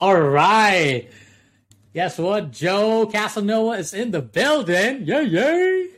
[0.00, 1.08] All right.
[1.94, 2.50] Guess what?
[2.50, 5.06] Joe Casanova is in the building.
[5.06, 5.88] Yay, yay.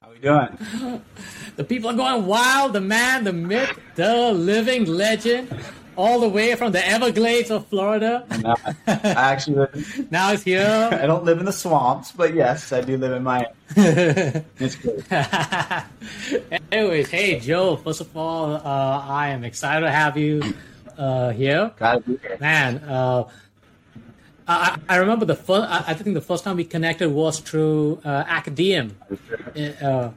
[0.00, 1.02] How we doing?
[1.54, 2.72] The people are going wild.
[2.72, 5.54] The man, the myth, the living legend,
[5.96, 8.24] all the way from the Everglades of Florida.
[8.40, 8.54] No,
[8.86, 10.88] I actually live, Now he's here.
[11.02, 13.48] I don't live in the swamps, but yes, I do live in Miami.
[13.76, 15.04] It's good.
[16.72, 17.76] Anyways, hey Joe.
[17.76, 20.54] First of all, uh, I am excited to have you
[20.98, 21.72] uh, here.
[21.78, 22.36] Glad to be here.
[22.40, 23.24] Man, uh,
[24.46, 25.68] I, I remember the first.
[25.68, 28.96] I I think the first time we connected was through uh, Acadium.
[29.56, 30.10] Uh,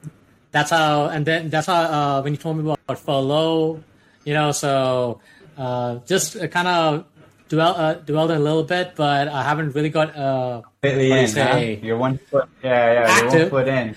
[0.52, 3.84] that's how, and then that's how uh, when you told me about furlough,
[4.24, 4.52] you know.
[4.52, 5.20] So
[5.58, 7.06] uh, just kind of
[7.50, 10.16] dwell uh, dwelled a little bit, but I haven't really got.
[10.16, 11.86] Uh, Completely What do you in, huh?
[11.86, 12.48] You're one foot.
[12.64, 13.96] Yeah, yeah, you're one foot in.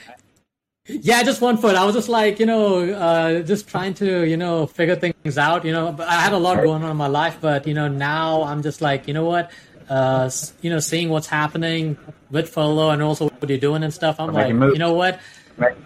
[0.88, 1.76] Yeah, just one foot.
[1.76, 5.64] I was just like, you know, uh, just trying to, you know, figure things out.
[5.64, 8.42] You know, I had a lot going on in my life, but you know, now
[8.44, 9.50] I'm just like, you know what,
[9.90, 10.30] uh,
[10.62, 11.98] you know, seeing what's happening
[12.30, 14.18] with furlough and also what you're doing and stuff.
[14.18, 15.20] I'm like, you know what,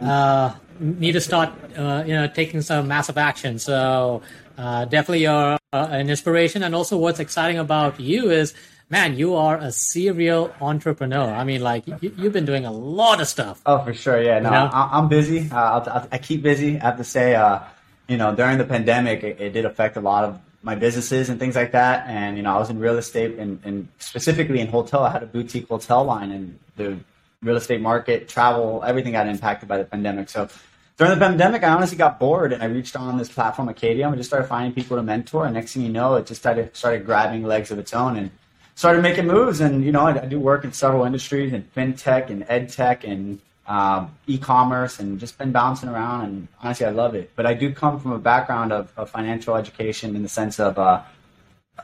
[0.00, 3.58] uh, need to start, uh, you know, taking some massive action.
[3.58, 4.22] So
[4.56, 8.54] uh, definitely you're uh, an inspiration, and also what's exciting about you is.
[8.92, 11.32] Man, you are a serial entrepreneur.
[11.32, 13.62] I mean, like you, you've been doing a lot of stuff.
[13.64, 14.22] Oh, for sure.
[14.22, 14.70] Yeah, no, You know?
[14.70, 15.48] I, I'm busy.
[15.50, 16.78] Uh, I keep busy.
[16.78, 17.60] I have to say, uh,
[18.06, 21.40] you know, during the pandemic, it, it did affect a lot of my businesses and
[21.40, 22.06] things like that.
[22.06, 25.04] And you know, I was in real estate and, and specifically in hotel.
[25.04, 26.98] I had a boutique hotel line, and the
[27.42, 30.28] real estate market, travel, everything got impacted by the pandemic.
[30.28, 30.50] So
[30.98, 34.20] during the pandemic, I honestly got bored, and I reached on this platform, Acadium, and
[34.20, 35.46] just started finding people to mentor.
[35.46, 38.30] And next thing you know, it just started started grabbing legs of its own and
[38.74, 39.60] started making moves.
[39.60, 43.40] And you know, I, I do work in several industries, in fintech and edtech and
[43.66, 46.24] um, e-commerce, and just been bouncing around.
[46.24, 47.30] And honestly, I love it.
[47.36, 50.78] But I do come from a background of, of financial education in the sense of.
[50.78, 51.02] Uh,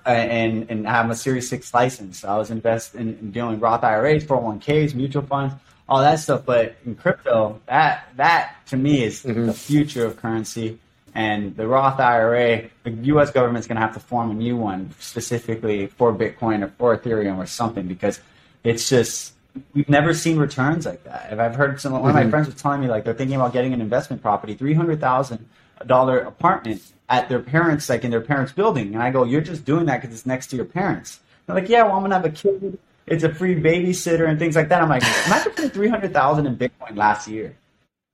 [0.05, 2.25] and and have a Series Six license.
[2.25, 5.55] I was invest in, in doing Roth IRAs, 401ks, mutual funds,
[5.89, 6.45] all that stuff.
[6.45, 10.79] But in crypto, that that to me is the future of currency.
[11.19, 13.33] And the Roth IRA, the U.S.
[13.33, 17.39] government's going to have to form a new one specifically for Bitcoin or for Ethereum
[17.39, 18.21] or something because
[18.63, 19.33] it's just
[19.75, 21.33] we've never seen returns like that.
[21.33, 22.31] If I've heard some one of my mm-hmm.
[22.31, 25.45] friends was telling me like they're thinking about getting an investment property, three hundred thousand
[25.87, 29.65] dollar apartment at their parents, like in their parents' building, and I go, you're just
[29.65, 31.19] doing that because it's next to your parents.
[31.47, 32.79] They're like, yeah, well, I'm gonna have a kid.
[33.09, 34.81] It's a free babysitter and things like that.
[34.81, 37.57] I'm like, imagine putting three hundred thousand in Bitcoin last year.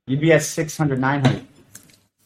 [0.07, 1.45] You'd be at 600, 900.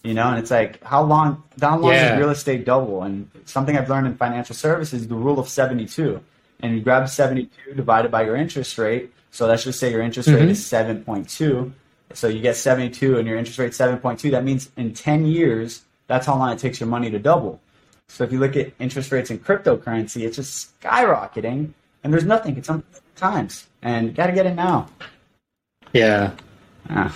[0.04, 1.44] You know, and it's like, how long?
[1.60, 2.12] How long Yeah.
[2.12, 3.04] does real estate double?
[3.04, 6.22] And something I've learned in financial services, is the rule of seventy-two.
[6.62, 9.12] And you grab seventy-two divided by your interest rate.
[9.32, 11.74] So let's just say your interest rate is seven point two.
[12.14, 14.32] So you get seventy-two, and your interest rate seven point two.
[14.32, 17.60] That means in ten years, that's how long it takes your money to double.
[18.08, 21.74] So if you look at interest rates in cryptocurrency, it's just skyrocketing,
[22.04, 22.58] and there's nothing.
[22.58, 22.84] It's on
[23.16, 24.88] times, and you got to get it now.
[25.94, 26.32] Yeah.
[26.90, 27.16] Ah.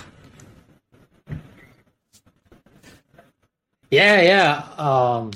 [3.94, 4.50] Yeah, yeah.
[4.78, 5.30] Um,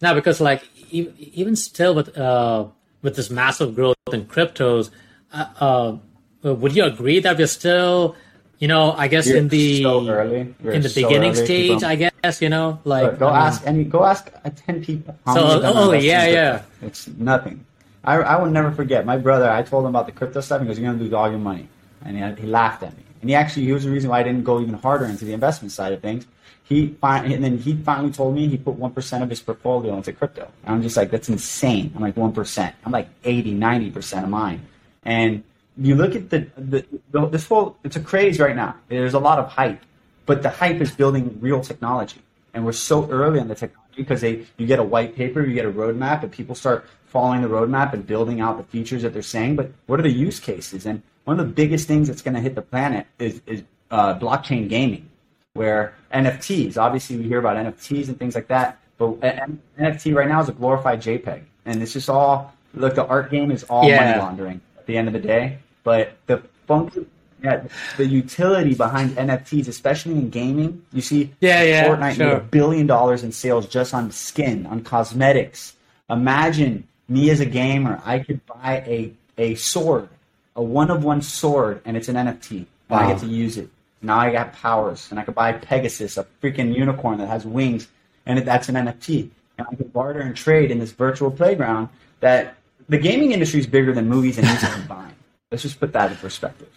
[0.00, 2.66] now, because like e- even still with uh,
[3.02, 4.90] with this massive growth in cryptos,
[5.32, 8.16] uh, uh, would you agree that we're still,
[8.58, 10.54] you know, I guess You're in the so early.
[10.62, 13.84] In the so beginning stage, People- I guess you know, like go ask any.
[13.84, 15.16] Go ask uh, ten people.
[15.26, 16.62] So, many of them oh, yeah, yeah.
[16.82, 17.64] It's nothing.
[18.04, 19.06] I, I will never forget.
[19.06, 19.48] My brother.
[19.48, 20.60] I told him about the crypto stuff.
[20.60, 21.68] He goes, "You're gonna lose all your money,"
[22.04, 23.03] and he, he laughed at me.
[23.24, 25.32] And he actually he was the reason why I didn't go even harder into the
[25.32, 26.26] investment side of things.
[26.64, 29.96] He fin- and then he finally told me he put one percent of his portfolio
[29.96, 30.46] into crypto.
[30.62, 31.90] And I'm just like, that's insane.
[31.96, 32.74] I'm like one percent.
[32.84, 34.60] I'm like 80, 90 percent of mine.
[35.06, 35.42] And
[35.78, 38.76] you look at the, the, the this whole it's a craze right now.
[38.88, 39.80] There's a lot of hype,
[40.26, 42.20] but the hype is building real technology,
[42.52, 45.54] and we're so early on the technology because they you get a white paper, you
[45.54, 49.14] get a roadmap, and people start following the roadmap and building out the features that
[49.14, 49.56] they're saying.
[49.56, 50.84] But what are the use cases?
[50.84, 54.18] And one of the biggest things that's going to hit the planet is is uh,
[54.18, 55.08] blockchain gaming,
[55.54, 56.76] where NFTs.
[56.78, 60.52] Obviously, we hear about NFTs and things like that, but NFT right now is a
[60.52, 62.94] glorified JPEG, and it's just all look.
[62.94, 64.04] The art game is all Yeah.
[64.04, 65.58] money laundering at the end of the day.
[65.82, 67.06] But the function,
[67.42, 67.64] yeah,
[67.98, 72.86] the utility behind NFTs, especially in gaming, you see, Yeah, yeah, Fortnite made a billion
[72.86, 75.74] dollars in sales just on skin, on cosmetics.
[76.08, 80.08] Imagine me as a gamer, I could buy a a sword,
[80.56, 83.68] a one of one sword, and it's an NFT, and I get to use it.
[84.02, 87.88] Now I got powers, and I could buy Pegasus, a freaking unicorn that has wings,
[88.26, 89.30] and that's an NFT.
[89.58, 91.88] And I can barter and trade in this virtual playground.
[92.20, 92.56] That
[92.88, 95.14] the gaming industry is bigger than movies and music combined.
[95.50, 96.68] Let's just put that in perspective.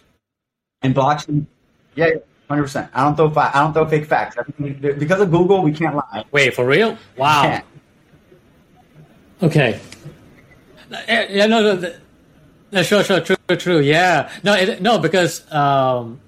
[0.82, 1.46] And blockchain,
[1.96, 2.10] yeah,
[2.48, 2.90] hundred percent.
[2.94, 4.36] I don't throw fa- I don't throw fake facts.
[4.58, 6.24] Because of Google, we can't lie.
[6.30, 6.96] wait for real?
[7.16, 7.62] Wow.
[9.42, 9.80] Okay.
[10.90, 11.92] yeah, no, no,
[12.72, 14.30] no, sure, sure, true, true, yeah.
[14.42, 16.20] No, it, no, because um,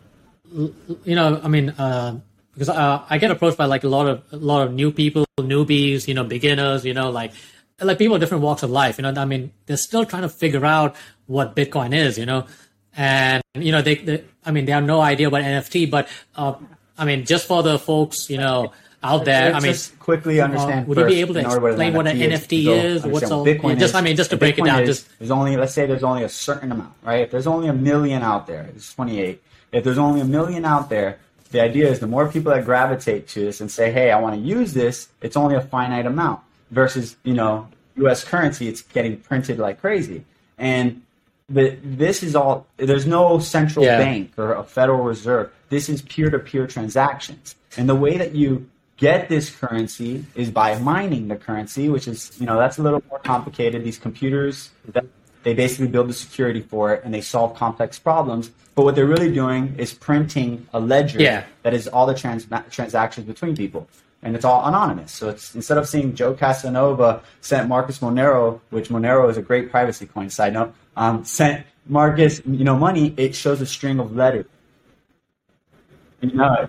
[0.53, 2.19] you know, I mean, uh,
[2.53, 5.27] because uh, I get approached by like a lot of a lot of new people,
[5.39, 7.33] newbies, you know, beginners, you know, like
[7.81, 8.99] like people of different walks of life.
[8.99, 10.97] You know, I mean, they're still trying to figure out
[11.27, 12.19] what Bitcoin is.
[12.19, 12.47] You know,
[12.97, 16.55] and you know, they, they I mean, they have no idea what NFT, but uh,
[16.99, 18.73] I mean, just for the folks, you know
[19.03, 19.55] out there.
[19.55, 20.85] I mean, just quickly uh, understand.
[20.85, 23.05] Uh, would you be able to explain what an NFT is?
[23.05, 23.45] What's all?
[23.45, 25.57] Bitcoin yeah, just I mean, just to break Bitcoin it down, is, just there's only
[25.57, 27.21] let's say there's only a certain amount, right?
[27.21, 29.43] If there's only a million out there, it's 28.
[29.73, 31.19] If there's only a million out there,
[31.51, 34.35] the idea is the more people that gravitate to this and say, "Hey, I want
[34.35, 36.41] to use this," it's only a finite amount.
[36.71, 37.67] Versus, you know,
[37.97, 38.23] U.S.
[38.23, 40.25] currency, it's getting printed like crazy,
[40.59, 41.03] and
[41.49, 42.67] but this is all.
[42.77, 43.99] There's no central Yeah.
[43.99, 45.51] bank or a Federal Reserve.
[45.69, 48.69] This is peer-to-peer transactions, and the way that you
[49.01, 53.03] get this currency is by mining the currency, which is you know that's a little
[53.11, 53.83] more complicated.
[53.83, 55.05] These computers that
[55.43, 58.51] they basically build the security for it and they solve complex problems.
[58.75, 61.45] But what they're really doing is printing a ledger Yeah.
[61.63, 63.89] that is all the trans- transactions between people.
[64.23, 65.13] And it's all anonymous.
[65.13, 69.71] So it's instead of seeing Joe Casanova sent Marcus Monero, which Monero is a great
[69.71, 74.15] privacy coin, side note, um, sent Marcus, you know, money, it shows a string of
[74.15, 74.45] letters.
[76.21, 76.69] You know,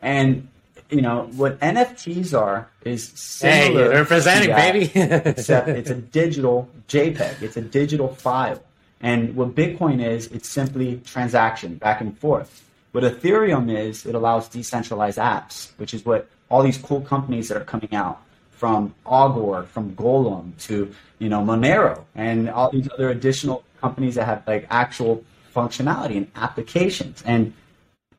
[0.00, 0.46] and
[0.92, 3.08] you know what NFTs are is
[3.40, 3.84] hey, similar.
[3.84, 4.92] you're representing, that, baby.
[5.30, 7.42] except it's a digital JPEG.
[7.42, 8.62] It's a digital file.
[9.00, 12.62] And what Bitcoin is, it's simply transaction back and forth.
[12.92, 17.56] What Ethereum is, it allows decentralized apps, which is what all these cool companies that
[17.56, 23.10] are coming out from Augur, from Golem to you know Monero, and all these other
[23.10, 25.24] additional companies that have like actual
[25.54, 27.22] functionality and applications.
[27.26, 27.54] And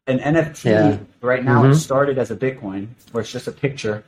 [0.07, 0.97] an NFT Yeah.
[1.21, 1.71] right now Mhm.
[1.71, 4.03] it started as a Bitcoin, where it's just a picture,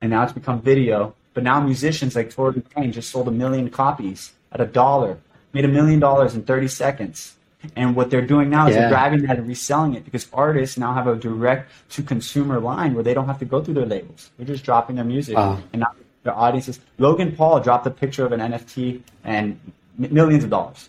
[0.00, 1.14] and now it's become video.
[1.34, 5.18] But now musicians like Torben Payne just sold a million copies at a dollar,
[5.52, 7.36] made a million dollars in 30 seconds.
[7.76, 8.82] And what they're doing now is Yeah.
[8.82, 12.94] they're grabbing that and reselling it because artists now have a direct to consumer line
[12.94, 14.30] where they don't have to go through their labels.
[14.38, 15.36] They're just dropping their music.
[15.36, 15.58] Wow.
[15.72, 15.92] And now
[16.22, 16.80] their audiences.
[16.98, 19.58] Logan Paul dropped a picture of an NFT and
[19.98, 20.88] millions of dollars.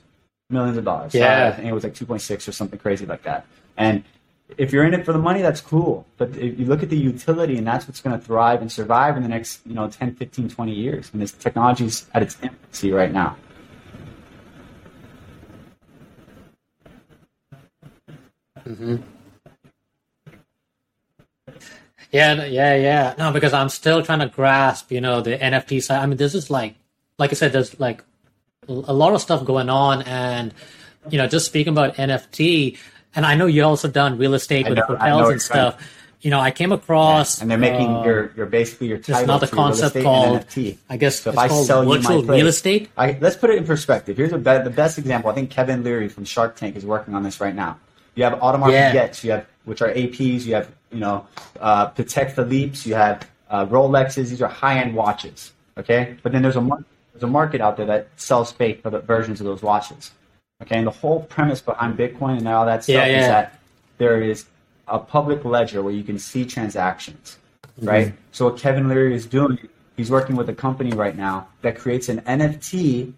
[0.49, 1.13] Millions of dollars.
[1.13, 1.47] Yeah.
[1.47, 3.45] I think it was like 2.6 or something crazy like that.
[3.77, 4.03] And
[4.57, 6.05] if you're in it for the money, that's cool.
[6.17, 9.17] But if you look at the utility, and that's what's going to thrive and survive
[9.17, 11.09] in the next, you know, 10, 15, 20 years.
[11.13, 13.35] And this technology's at its infancy right now.
[18.63, 18.97] Hmm.
[22.11, 23.15] Yeah, yeah, yeah.
[23.17, 26.01] No, because I'm still trying to grasp, you know, the NFT side.
[26.01, 26.75] I mean, this is like,
[27.17, 28.03] like I said, there's like
[28.67, 30.53] a lot of stuff going on, and
[31.09, 32.77] you know, just speaking about NFT,
[33.15, 35.97] and I know you also done real estate I with know- hotels and stuff.
[36.21, 39.47] You know, I came across And they're making uh, your, your basically your title another
[39.47, 40.77] to real concept estate called- and NFT.
[40.87, 42.89] I guess So if I sell you my place- real estate.
[42.95, 44.17] I, let's put it in perspective.
[44.17, 45.31] Here's a be- the best example.
[45.31, 47.79] I think Kevin Leary from Shark Tank is working on this right now.
[48.13, 48.91] You have Audemars Yeah.
[48.91, 50.45] Piguets, you have which are APs.
[50.45, 51.25] You have you know
[51.59, 52.85] uh, Patek Philippe's.
[52.85, 54.29] You have uh, Rolexes.
[54.29, 55.53] These are high end watches.
[55.77, 56.67] Okay, but then there's a
[57.13, 60.11] there's a market out there that sells fake versions of those watches.
[60.61, 63.59] Okay, and the whole premise behind Bitcoin and all that stuff Yeah, is that
[63.97, 64.45] there is
[64.87, 67.37] a public ledger where you can see transactions,
[67.77, 67.87] mm-hmm.
[67.87, 68.13] right?
[68.31, 69.57] So what Kevin Leary is doing,
[69.97, 73.13] he's working with a company right now that creates an NFT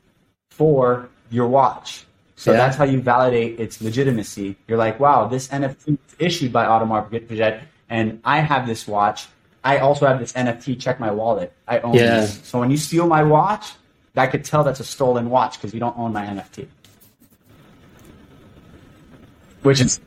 [0.51, 2.06] for your watch.
[2.35, 2.57] So Yeah.
[2.57, 4.56] that's how you validate its legitimacy.
[4.68, 9.28] You're like, wow, this NFT is issued by Audemars Piguet, and I have this watch.
[9.64, 10.80] I also have this NFT.
[10.80, 11.54] Check my wallet.
[11.68, 12.21] I own Yeah.
[12.21, 12.42] this.
[12.44, 13.73] So when you steal my watch,
[14.16, 16.68] I could tell that's a stolen watch because you don't own my NFT.
[19.64, 20.00] Which is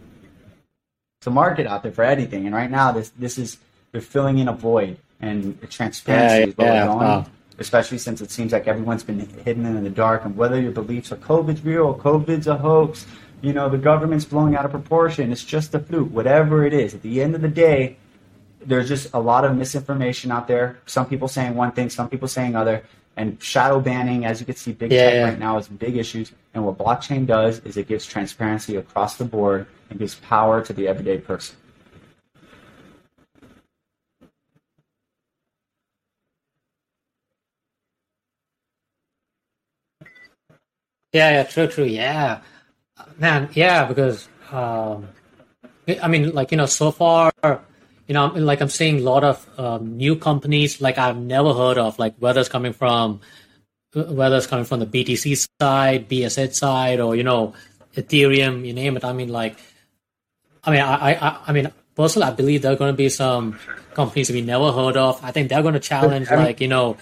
[1.21, 3.59] it's a market out there for anything, and right now this this is
[3.93, 7.07] they're filling in a void, and transparency Yeah, is what yeah, we're going.
[7.07, 7.27] wow.
[7.59, 11.11] Especially since it seems like everyone's been hidden in the dark, and whether your beliefs
[11.11, 13.07] are COVID's real, or COVID's a hoax,
[13.41, 15.33] you know the government's blowing out of proportion.
[15.33, 16.11] It's just a fluke.
[16.13, 17.97] Whatever it is, at the end of the day,
[18.61, 20.79] there's just a lot of misinformation out there.
[20.85, 22.83] Some people saying one thing, some people saying other.
[23.17, 25.25] And shadow banning, as you can see, big Yeah, tech yeah.
[25.25, 26.33] right now is big issues.
[26.53, 30.73] And what blockchain does is it gives transparency across the board and gives power to
[30.73, 31.57] the everyday person.
[41.13, 41.85] Yeah, yeah, true, true.
[41.85, 42.41] Yeah,
[43.19, 43.49] man.
[43.55, 45.09] Yeah, because um,
[46.03, 47.33] I mean, like you know, so far,
[48.07, 51.79] you know, like I'm seeing a lot of um, new companies like I've never heard
[51.79, 53.21] of, like whether it's coming from
[53.95, 57.55] whether it's coming from the BTC side, BSH side, or you know,
[57.97, 59.05] Ethereum, you name it.
[59.05, 59.57] I mean, like,
[60.63, 63.59] I mean, I, I, I mean, personally, I believe there are going to be some
[63.95, 65.23] companies we never heard of.
[65.25, 66.97] I think they're going to challenge, I mean- like, you know,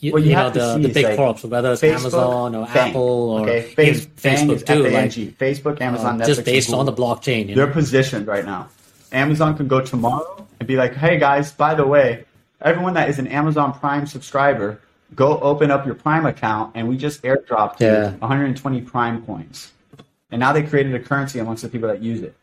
[0.00, 2.66] you, What you you know the, the big like, corps, whether it's Facebook, Amazon or
[2.66, 6.92] FANG, Apple or okay, Face, Facebook too, like Facebook, Amazon, Netflix, just based on the
[6.92, 7.50] blockchain.
[7.50, 7.72] You They're know?
[7.74, 8.70] positioned right now.
[9.12, 12.24] Amazon could go tomorrow and be like, "Hey guys, by the way,
[12.60, 14.80] everyone that is an Amazon Prime subscriber,
[15.14, 18.12] go open up your Prime account, and we just airdropped Yeah.
[18.20, 19.72] 120 Prime coins."
[20.30, 22.34] And now they created a currency amongst the people that use it,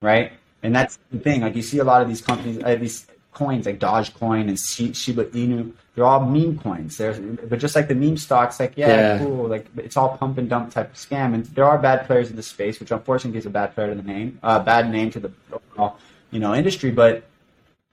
[0.00, 0.32] right?
[0.62, 1.42] And that's the thing.
[1.42, 4.94] Like you see a lot of these companies, uh, these coins like Dogecoin and Shi-
[4.94, 6.98] Shiba Inu, they're all meme coins.
[6.98, 9.18] There's, but just like the meme stocks, like yeah, Yeah.
[9.18, 11.34] cool, like it's all pump and dump type of scam.
[11.34, 13.94] And there are bad players in this space, which unfortunately gives a bad player to
[13.94, 15.96] the name, uh, bad name to the overall,
[16.30, 16.90] you know, industry.
[16.90, 17.24] But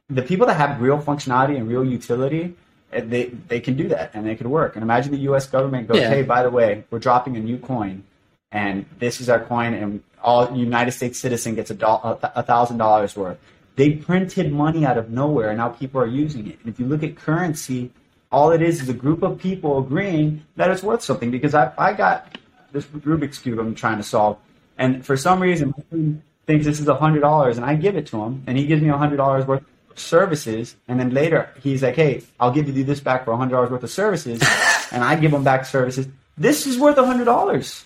[0.10, 2.54] the people that have real functionality and real utility,
[2.92, 4.76] eh, they they can do that and they could work.
[4.76, 5.48] And imagine the U.S.
[5.48, 6.10] government goes, Yeah.
[6.10, 8.04] hey, by the way, we're dropping a new coin,
[8.52, 13.38] and this is our coin, and all United States citizen gets a thousand dollars worth.
[13.76, 16.60] They printed money out of nowhere, and now people are using it.
[16.60, 17.92] And if you look at currency,
[18.32, 21.32] all it is is a group of people agreeing that it's worth something.
[21.32, 22.38] Because I I got
[22.72, 24.38] this Rubik's cube I'm trying to solve,
[24.78, 27.96] and for some reason my friend thinks this is a hundred dollars, and I give
[27.96, 31.12] it to him, and he gives me a hundred dollars worth of services, and then
[31.12, 33.92] later he's like, "Hey, I'll give you this back for a hundred dollars worth of
[33.92, 34.42] services,"
[34.92, 36.08] and I give him back services.
[36.38, 37.86] This is worth a hundred dollars.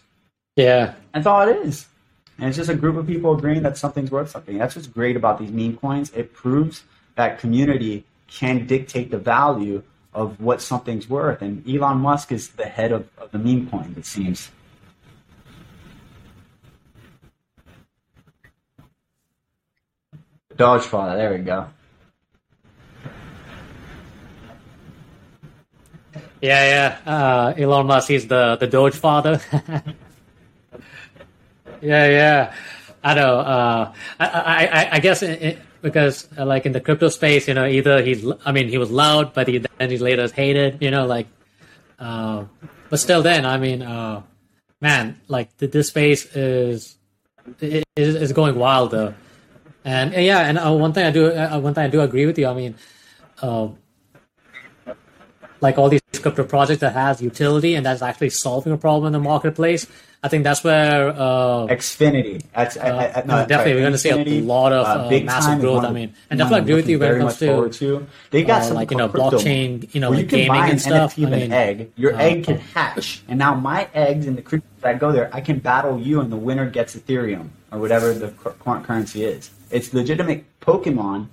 [0.56, 1.86] Yeah, That's all it is.
[2.40, 4.58] And it's just a group of people agreeing that something's worth something.
[4.58, 6.12] That's what's great about these meme coins.
[6.14, 6.84] It proves
[7.16, 9.82] that community can dictate the value
[10.14, 11.42] of what something's worth.
[11.42, 14.52] And Elon Musk is the head of, of the meme coin, it seems.
[20.56, 21.68] Dogefather, there we go.
[26.42, 27.12] yeah, yeah.
[27.12, 29.40] Uh, Elon Musk, is the the Doge father.
[31.82, 32.54] yeah, yeah.
[33.04, 33.40] I know.
[33.40, 37.54] Uh, I, I, I, guess it, it, because uh, like in the crypto space, you
[37.54, 40.92] know, either he's, I mean, he was loud, but he then he later hated, you
[40.92, 41.28] know, like,
[42.00, 42.46] uh,
[42.90, 44.24] but still, then I mean, uh,
[44.82, 46.98] man, like th- this space is
[47.62, 49.14] is going wild though,
[49.86, 52.26] and uh, yeah, and uh, one thing I do, uh, one thing I do agree
[52.26, 52.48] with you.
[52.48, 52.76] I mean,
[53.42, 53.70] uh,
[55.62, 59.14] like all these crypto projects that has utility and that's actually solving a problem in
[59.14, 59.88] the marketplace.
[60.24, 62.42] I think that's where uh, Axie Infinity.
[62.54, 65.26] That's, I, I, no, no, definitely, sorry, we're gonna see a lot of, uh, big
[65.26, 68.08] massive growth, I mean, and definitely agree with you when it comes to, to.
[68.32, 70.66] They got uh, something like, you know, blockchain, you know, like you can gaming buy
[70.66, 71.16] an and stuff.
[71.16, 71.92] NFT I an egg.
[71.96, 75.30] Your uh, egg can hatch, and now my eggs in the crypto that go there,
[75.34, 79.24] I can battle you, and the winner gets Ethereum or whatever the cur- current currency
[79.24, 79.52] is.
[79.70, 81.28] It's legitimate Pokemon,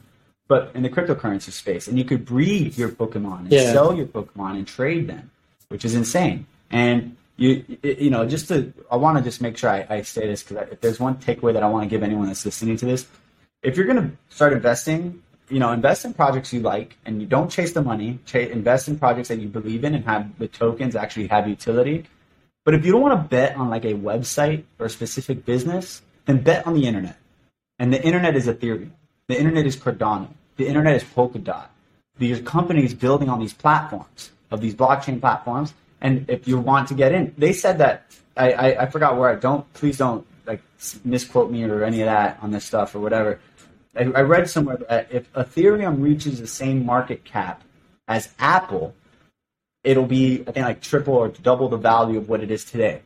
[0.46, 3.72] but in the cryptocurrency space, and you could breed your Pokemon and Yeah.
[3.72, 5.30] sell your Pokemon and trade them,
[5.68, 6.46] which is insane.
[6.70, 10.26] And you, you know, just to, I want to just make sure I, I say
[10.26, 12.86] this because if there's one takeaway that I want to give anyone that's listening to
[12.86, 13.06] this,
[13.62, 17.26] if you're going to start investing, you know, invest in projects you like, and you
[17.26, 18.18] don't chase the money.
[18.26, 22.04] Ch- invest in projects that you believe in and have the tokens actually have utility.
[22.64, 26.02] But if you don't want to bet on like a website or a specific business,
[26.24, 27.18] then bet on the internet.
[27.78, 28.90] And the internet is Ethereum.
[29.28, 30.28] The internet is Cardano.
[30.56, 31.66] The internet is Polkadot.
[32.18, 35.74] These companies building on these platforms of these blockchain platforms.
[36.04, 39.30] And if you want to get in, they said that I, I, I forgot where
[39.30, 40.60] I don't please don't like
[41.02, 43.40] misquote me or any of that on this stuff or whatever.
[43.96, 47.64] I, I read somewhere that if Ethereum reaches the same market cap
[48.06, 48.94] as Apple,
[49.82, 53.00] it'll be I think like triple or double the value of what it is today.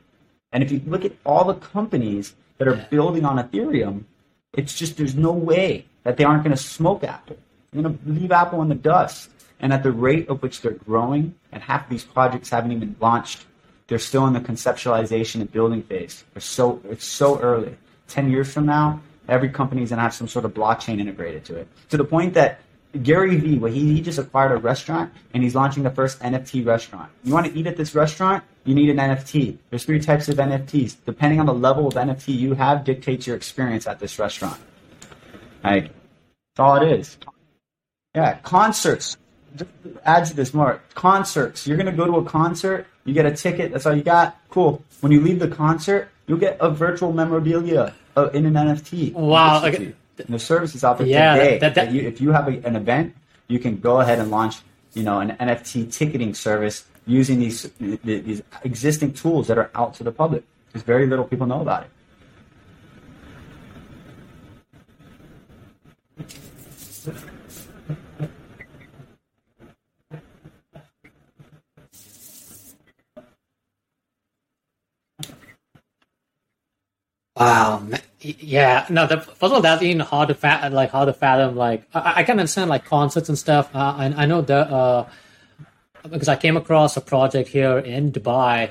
[0.51, 4.05] And if you look at all the companies that are building on Ethereum,
[4.55, 7.37] it's just there's no way that they aren't going to smoke Apple.
[7.71, 9.31] They're going to leave Apple in the dust.
[9.61, 12.95] And at the rate of which they're growing, and half of these projects haven't even
[13.01, 13.45] launched,
[13.89, 16.25] they're still in the conceptualization and building phase.
[16.33, 17.77] They're so it's so early.
[18.07, 21.45] Ten years from now, every company is going to have some sort of blockchain integrated
[21.47, 21.69] to it.
[21.91, 22.61] To the point that
[23.03, 26.65] Gary Vee, well, he, he just acquired a restaurant and he's launching the first NFT
[26.65, 27.11] restaurant.
[27.23, 28.43] You want to eat at this restaurant?
[28.65, 29.59] You need an NFT.
[29.71, 30.97] There's three types of NFTs.
[31.05, 34.59] Depending on the level of NFT you have, dictates your experience at this restaurant.
[35.63, 37.19] Like, that's all it is.
[38.15, 39.17] Yeah, concerts.
[39.57, 39.71] Just
[40.05, 40.81] add to this more.
[40.95, 41.67] Concerts.
[41.67, 42.87] You're gonna go to a concert.
[43.05, 43.73] You get a ticket.
[43.73, 44.37] That's all you got.
[44.51, 44.83] Cool.
[45.01, 49.13] When you leave the concert, you'll get a virtual memorabilia uh, in an NFT.
[49.15, 49.95] Wow, okay.
[50.19, 51.59] And the service is out there Yeah, today.
[51.59, 53.15] that- that- you, if you have a, an event,
[53.47, 54.57] you can go ahead and launch,
[54.95, 57.71] you know, an NFT ticketing service using these
[58.05, 60.43] these existing tools that are out to the public.
[60.67, 61.91] Because very little people know about it.
[77.39, 77.83] Wow.
[78.21, 78.87] Yeah.
[78.91, 79.07] No.
[79.07, 80.73] The, first of all, that's even hard to fathom.
[80.73, 81.57] Like how to fathom.
[81.57, 83.71] Like I, I can understand like concerts and stuff.
[83.75, 85.09] Uh, and I know the uh,
[86.03, 88.71] because I came across a project here in Dubai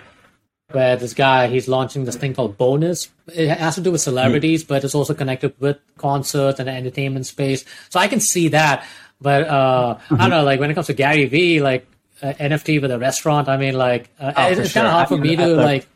[0.71, 3.09] where this guy he's launching this thing called Bonus.
[3.27, 7.25] It has to do with celebrities, but it's also connected with concerts and the entertainment
[7.25, 7.63] space.
[7.89, 8.85] So I can see that.
[9.21, 11.87] But uh, I don't know, like when it comes to Gary Vee, like
[12.21, 14.91] uh, NFT with a restaurant, I mean, like uh, Oh, it's, for it's kind of
[14.91, 14.95] sure.
[14.97, 15.87] hard for I me to like,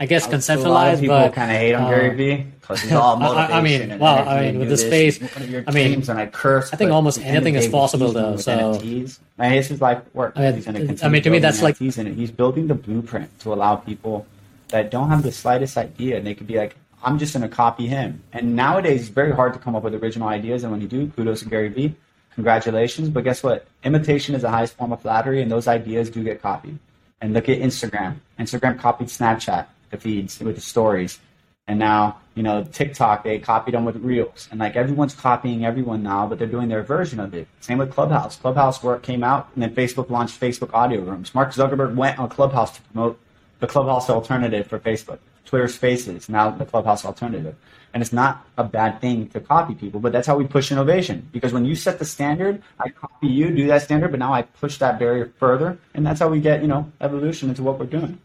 [0.00, 1.00] I guess A lot conceptualize.
[1.00, 3.52] people But kind of hate on uh, Gary Vee because he's all I- I- motivation.
[3.90, 4.80] I mean, well, I mean, with this.
[4.80, 6.72] space, One of your I mean, and I curse.
[6.72, 9.68] I think almost at the end of the anything is possible, though, so- NFTs, it's
[9.68, 10.32] his life work.
[10.36, 10.60] I mean, I
[10.96, 14.26] to mean, to me, that's like- NFTs, and he's building the blueprint to allow people
[14.68, 17.54] that don't have the slightest idea, and they could be like, "I'm just going to
[17.54, 20.80] copy him." And nowadays, it's very hard to come up with original ideas, and when
[20.80, 21.94] you do, kudos to Gary Vee.
[22.34, 23.66] Congratulations, but guess what?
[23.84, 26.78] Imitation is the highest form of flattery, and those ideas do get copied.
[27.20, 28.16] And look at Instagram.
[28.38, 31.20] Instagram copied Snapchat, the feeds with the stories.
[31.68, 34.48] And now, you know, TikTok, they copied them with Reels.
[34.50, 37.46] And like everyone's copying everyone now, but they're doing their version of it.
[37.60, 38.36] Same with Clubhouse.
[38.36, 41.34] Clubhouse work came out, and then Facebook launched Facebook audio rooms.
[41.34, 43.20] Mark Zuckerberg went on Clubhouse to promote
[43.60, 45.20] the Clubhouse alternative for Facebook.
[45.44, 47.54] Twitter Spaces, now the Clubhouse alternative.
[47.94, 51.28] And it's not a bad thing to copy people, but that's how we push innovation.
[51.30, 54.42] Because when you set the standard, I copy you, do that standard, but now I
[54.42, 57.86] push that barrier further, and that's how we get, you know, evolution into what we're
[57.86, 58.18] doing.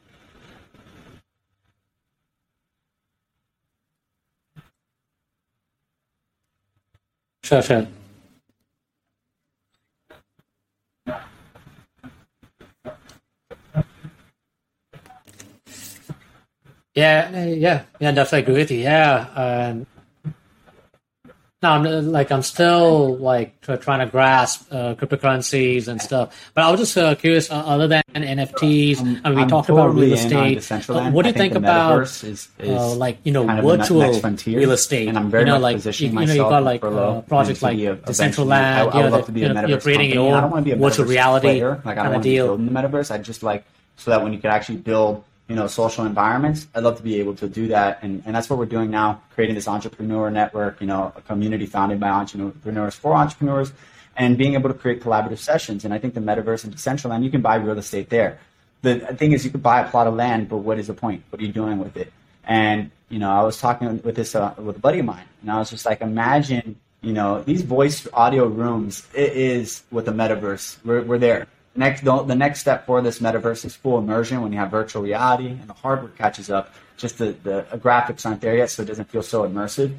[7.47, 7.87] Sure.
[16.95, 18.11] Yeah, yeah, yeah.
[18.11, 18.79] Definitely agree with you.
[18.79, 19.86] Yeah, and
[21.63, 26.51] no, I'm uh, like I'm still like trying to grasp uh, cryptocurrencies and stuff.
[26.53, 27.49] But I was just uh, curious.
[27.49, 30.71] Uh, other than NFTs, I mean, we I'm talked about real estate.
[30.71, 33.65] Uh, what do you think, the about is, is uh, like you know kind of
[33.65, 34.59] the ne- virtual frontier.
[34.59, 35.07] real estate?
[35.07, 36.83] And I'm very you know, much like positioning you, you know, you got in like
[36.83, 38.09] uh, projects like Decentraland.
[38.09, 40.11] eventually- I, I you know, love to that, be you a know, metaverse you're creating
[40.11, 41.81] your I own don't want to be a virtual reality player.
[41.83, 42.45] Like I kind don't of want to deal.
[42.47, 43.09] building the metaverse.
[43.09, 46.83] I just like so that when you could actually build you know social environments i'd
[46.83, 47.99] love to be able to do that.
[48.01, 51.65] And, and that's what we're doing now creating this entrepreneur network you know a community
[51.65, 53.71] founded by entrepreneurs for entrepreneurs
[54.15, 55.85] and being able to create collaborative sessions.
[55.85, 58.39] And i think the metaverse and decentraland you can buy real estate there.
[58.83, 61.23] The thing is you could buy a plot of land but what is the point?
[61.29, 62.11] What are you doing with it?
[62.43, 65.51] And you know i was talking with this uh, with a buddy of mine and
[65.51, 70.11] i was just like imagine you know these voice audio rooms it is what the
[70.11, 74.41] metaverse we're, we're there next the, the next step for this metaverse is full immersion
[74.41, 76.73] when you have virtual reality and the hardware catches up.
[76.97, 79.95] Just the, the graphics aren't there yet so it doesn't feel so immersive.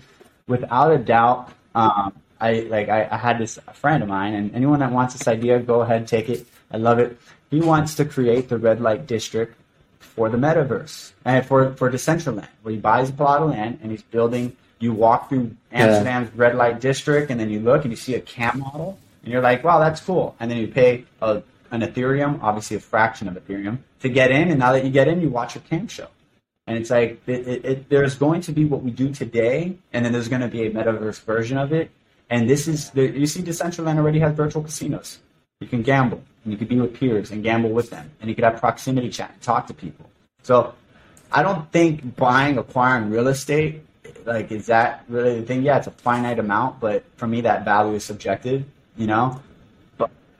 [0.46, 4.80] Without a doubt um, i like I, I had this friend of mine and anyone
[4.80, 6.46] that wants this idea go ahead take it.
[6.70, 7.18] I love it.
[7.50, 9.54] He wants to create the red light district
[9.98, 13.90] for the metaverse and for for decentraland where he buys a plot of land and
[13.90, 17.96] he's building you walk through amsterdam's red light district and then you look and you
[17.96, 20.34] see a camp model and you're like wow that's cool.
[20.40, 24.50] And then you pay a an Ethereum, obviously a fraction of Ethereum, to get in.
[24.50, 26.08] And now that you get in, you watch a camp show.
[26.66, 30.04] And it's like it, it, it, there's going to be what we do today, and
[30.04, 31.90] then there's going to be a metaverse version of it.
[32.30, 35.18] And this is the, you see, Decentraland already has virtual casinos.
[35.60, 38.34] You can gamble, and you can be with peers and gamble with them, and you
[38.34, 40.10] could have proximity chat and talk to people.
[40.42, 40.74] So
[41.32, 43.82] I don't think buying, acquiring real estate,
[44.24, 45.62] like, is that really the thing?
[45.62, 48.64] Yeah, it's a finite amount, but for me, that value is subjective,
[48.96, 49.40] you know?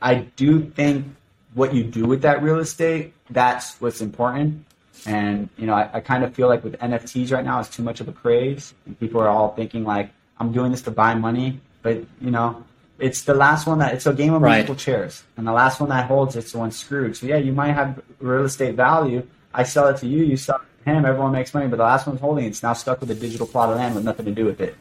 [0.01, 1.07] I do think
[1.55, 4.65] what you do with that real estate, that's what's important.
[5.07, 7.83] And, you know, I, I kind of feel like with NFTs right now, it's too
[7.83, 8.75] much of a craze.
[8.87, 11.61] And people are all thinking, like, I'm doing this to buy money.
[11.83, 12.65] But, you know,
[12.99, 14.57] it's the last one that, it's a game of Right.
[14.57, 15.23] musical chairs.
[15.37, 17.17] And the last one that holds, it's the one screwed.
[17.17, 19.27] So, yeah, you might have real estate value.
[19.55, 21.69] I sell it to you, you sell it to him, everyone makes money.
[21.69, 24.05] But the last one's holding, it's now stuck with a digital plot of land with
[24.05, 24.77] nothing to do with it.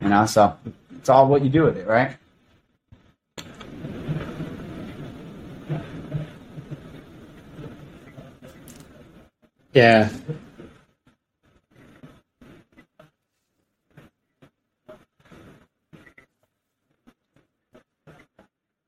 [0.00, 0.56] You know, so
[0.96, 2.16] it's all what you do with it, right?
[9.72, 10.10] Yeah.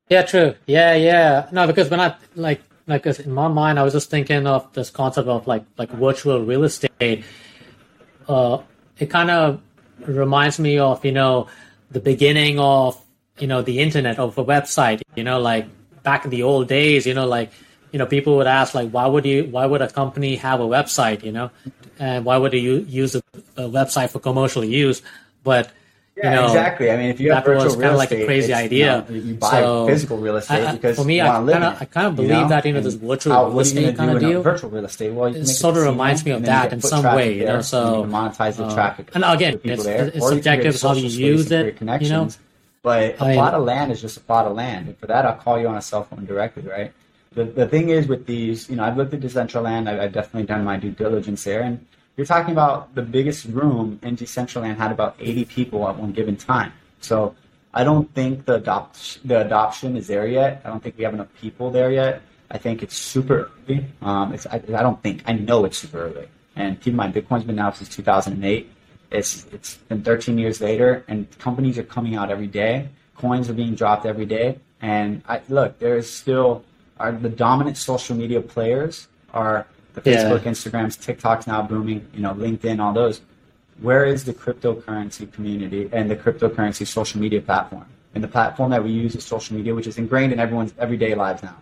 [0.08, 0.54] Yeah, true.
[0.66, 1.48] Yeah, yeah.
[1.50, 4.90] No, because when I like like in my mind, I was just thinking of this
[4.90, 7.24] concept of like like virtual real estate.
[8.28, 8.58] Uh,
[8.98, 9.60] it kind of
[10.06, 11.48] reminds me of you know
[11.90, 13.00] the beginning of
[13.38, 15.00] you know the internet of a website.
[15.16, 15.66] You know, like
[16.02, 17.06] back in the old days.
[17.06, 17.50] You know, like
[17.94, 20.68] you know people would ask like why would you why would a company have a
[20.76, 21.22] website?
[21.22, 21.50] You know,
[22.00, 23.22] and why would you use a,
[23.56, 25.00] a website for commercial use?
[25.44, 25.70] But
[26.16, 26.90] Yeah, you know, exactly.
[26.90, 29.04] I mean, if you have that was virtual kinda real like a crazy idea.
[29.08, 31.38] You, know, you buy So, physical real estate I- I- because for me, I want
[31.40, 32.48] to live kinda- it, I kinda you believe know?
[32.52, 34.20] that, you know, And this virtual how- real what are you gonna estate in a
[34.26, 35.12] deal, Virtual real estate.
[35.12, 36.72] Well, you it can make a sort of reminds me of and then you that
[36.76, 39.04] in some way, you know, so, you monetize the uh, traffic.
[39.14, 42.28] and again, it's- it's or you can subjective how you use it, you know?
[42.82, 44.82] But a plot of land is just a plot of land.
[44.88, 46.92] And for that, I'll call you on a cell phone directly, right?
[47.34, 49.88] The, the thing is with these, you know, I've looked at Decentraland.
[49.88, 51.84] I've, I've definitely done my due diligence there, and
[52.16, 56.36] you're talking about the biggest room in Decentraland had about 80 people at one given
[56.36, 56.72] time.
[57.00, 57.34] So
[57.72, 60.62] I don't think the adopt the adoption is there yet.
[60.64, 62.22] I don't think we have enough people there yet.
[62.50, 63.84] I think it's super early.
[64.00, 66.28] Um, it's, I, I don't think I know it's super early.
[66.54, 68.70] And keep in mind, Bitcoin's been out since 2008.
[69.10, 72.88] It's it's been 13 years later, and companies are coming out every day.
[73.16, 74.58] Coins are being dropped every day.
[74.80, 76.64] And I, look, there's still
[76.98, 80.50] are the dominant social media players are the Facebook, yeah.
[80.50, 82.06] Instagrams, TikTok's now booming.
[82.14, 83.20] You know, LinkedIn, all those.
[83.80, 87.86] Where is the cryptocurrency community and the cryptocurrency social media platform?
[88.14, 91.14] And the platform that we use is social media, which is ingrained in everyone's everyday
[91.14, 91.56] lives now.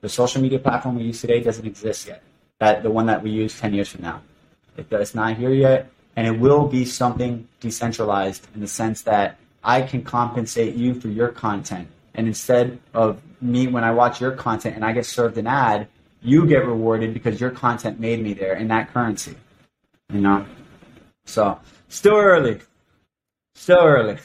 [0.00, 2.22] The social media platform we use today doesn't exist yet.
[2.58, 4.22] That the one that we use 10 years from now.
[4.76, 9.82] It's not here yet, and it will be something decentralized in the sense that I
[9.82, 11.88] can compensate you for your content.
[12.14, 15.88] And instead of me, when I watch your content and I get served an ad,
[16.20, 19.34] you get rewarded because your content made me there in that currency.
[20.12, 20.46] You know?
[21.24, 22.60] So, still early.
[23.54, 24.18] Still early.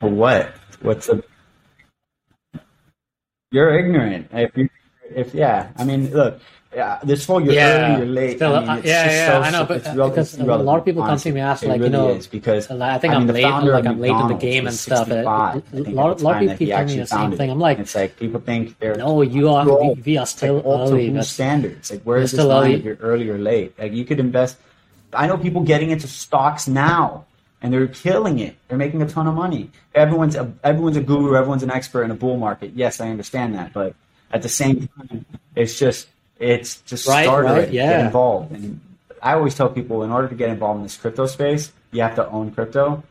[0.00, 0.54] What?
[0.80, 1.22] What's a?
[3.50, 4.28] You're ignorant.
[4.32, 4.68] If you,
[5.18, 6.40] if yeah, I mean, look,
[6.74, 7.92] yeah, this whole you're yeah.
[7.92, 8.36] early, you're late.
[8.36, 10.84] Still, I mean, uh, yeah, yeah, so, I know, but uh, because a lot of
[10.84, 13.44] people come to me ask, like, really you know, because I think I am late,
[13.44, 15.10] like I'm late in the game and stuff.
[15.10, 17.50] A lot, a lot of people keep telling me the same thing.
[17.50, 20.64] I'm like, it's like people think they're no, you are, we, we are still like,
[20.66, 21.22] early.
[21.22, 21.90] standards?
[21.90, 23.78] Like, where is this line you're early or late?
[23.78, 24.58] Like, you could invest.
[25.12, 27.24] I know people getting into stocks now
[27.62, 28.56] and they're killing it.
[28.68, 29.70] They're making a ton of money.
[29.94, 31.34] Everyone's a, everyone's a guru.
[31.34, 32.72] Everyone's an expert in a bull market.
[32.74, 33.94] Yes, I understand that, but
[34.30, 37.98] at the same time, it's just it's just right, start right, yeah.
[37.98, 38.52] get involved.
[38.52, 38.80] And
[39.22, 42.14] I always tell people, in order to get involved in this crypto space, you have
[42.16, 43.02] to own crypto.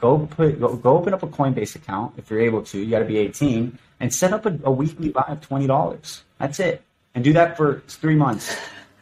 [0.00, 2.78] Go put go, go open up a Coinbase account if you're able to.
[2.78, 6.24] You got to be 18 and set up a, a weekly buy of twenty dollars.
[6.38, 6.82] That's it,
[7.14, 8.56] and do that for three months.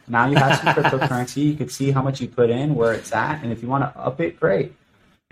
[0.07, 1.43] Now you have some cryptocurrency.
[1.43, 3.83] You can see how much you put in, where it's at, and if you want
[3.85, 4.73] to up it, great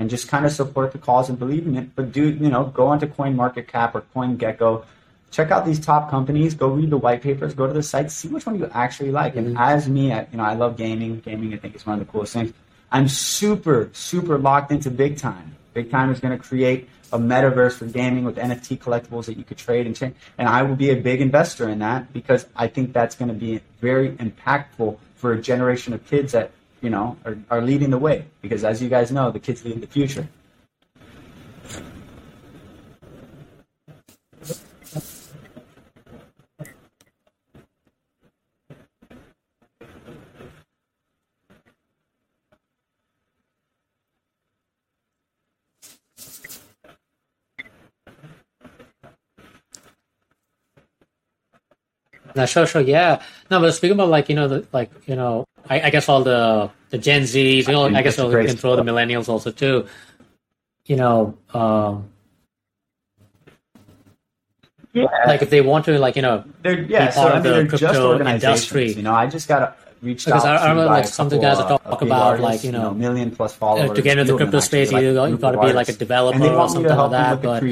[0.01, 1.95] and just kind of support the cause and believe in it.
[1.95, 4.83] But do you know go onto CoinMarketCap or CoinGecko,
[5.31, 8.27] check out these top companies, go read the white papers, go to the sites, see
[8.27, 9.33] which one you actually like.
[9.33, 9.47] Mm-hmm.
[9.47, 11.19] And as me, I, you know, I love gaming.
[11.21, 12.53] Gaming, I think, is one of the coolest things.
[12.91, 15.55] I'm super, super locked into Big Time.
[15.73, 19.43] Big Time is going to create a metaverse for gaming with NFT collectibles that you
[19.43, 20.15] could trade and change.
[20.37, 23.35] And I will be a big investor in that because I think that's going to
[23.35, 27.97] be very impactful for a generation of kids that you know, are, are leading the
[27.97, 30.27] way because, as you guys know, the kids lead the future.
[52.35, 53.21] No, sure, sure, yeah.
[53.49, 56.23] No, but speaking about like you know, the, like you know, I, I guess all
[56.23, 59.51] the the Gen Zs, you know, I, I guess we can throw the millennials also
[59.51, 59.87] too.
[60.85, 62.09] You know, um,
[64.93, 65.05] yeah.
[65.25, 67.57] like if they want to, like you know, they're, yeah, be part so, of I
[67.57, 68.93] mean, the crypto industry.
[68.93, 70.57] You know, I just got reached because out.
[70.57, 72.79] I, I remember like some of the guys that talk about artists, like you know,
[72.79, 73.91] you know, million plus followers.
[73.91, 76.43] to get into the crypto space, like, you, you got to be like a developer
[76.43, 77.41] or something like that.
[77.41, 77.63] But,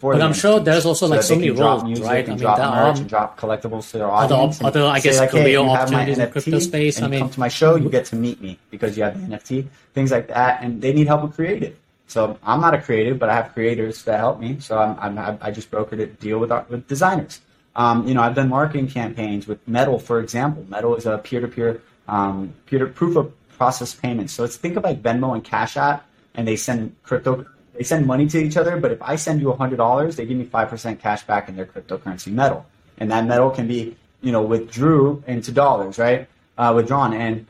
[0.00, 2.24] but I'm sure there's also like so many roles, right?
[2.24, 4.60] I mean, drop merch um, and drop collectibles to their audience.
[4.60, 7.00] Other, other I guess like, career opportunities in crypto space.
[7.00, 9.36] I mean, come to my show, you get to meet me because you have the
[9.36, 11.78] NFT, things like that, and they need help with creative.
[12.06, 14.60] So I'm not a creative, but I have creators that help me.
[14.60, 17.40] So I'm, I'm I just brokered a deal with with designers.
[17.78, 20.66] Um, you know, I've done marketing campaigns with Metal, for example.
[20.68, 24.32] Metal is a peer-to-peer um, proof of process payments.
[24.32, 28.04] So let's think of like Venmo and Cash App, and they send crypto, they send
[28.04, 28.76] money to each other.
[28.78, 31.54] But if I send you hundred dollars, they give me five percent cash back in
[31.54, 32.66] their cryptocurrency metal,
[32.98, 36.26] and that metal can be you know withdrew into dollars, right?
[36.56, 37.46] Uh, withdrawn, and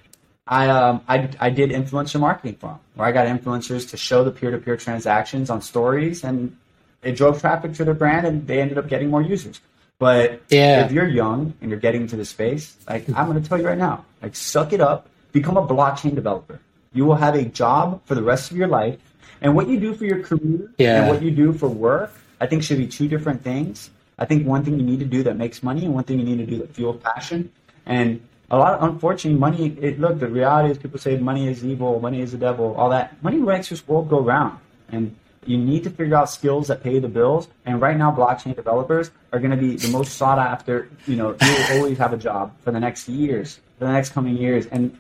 [0.47, 4.25] I, um, I I did influencer marketing for them, where I got influencers to show
[4.25, 6.55] the peer-to-peer transactions on stories, and
[7.03, 9.61] it drove traffic to their brand, and they ended up getting more users.
[9.99, 10.85] But yeah.
[10.85, 13.67] if you're young and you're getting into the space, like I'm going to tell you
[13.67, 16.61] right now, like suck it up, become a blockchain developer.
[16.93, 18.99] You will have a job for the rest of your life,
[19.41, 21.01] and what you do for your career yeah.
[21.01, 23.91] and what you do for work, I think should be two different things.
[24.19, 26.25] I think one thing you need to do that makes money, and one thing you
[26.25, 27.51] need to do that fuels passion.
[27.87, 29.77] And a lot of unfortunately, money.
[29.81, 32.91] It, look, the reality is people say money is evil, money is the devil, all
[32.91, 33.21] that.
[33.23, 34.59] Money makes this world go round,
[34.91, 35.15] and
[35.47, 37.49] you need to figure out skills that pay the bills.
[37.65, 40.91] And right now, blockchain developers are going to be the most sought after.
[41.07, 44.11] You know, you will always have a job for the next years, for the next
[44.11, 44.67] coming years.
[44.67, 44.97] And